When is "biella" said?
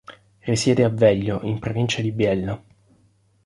2.11-2.59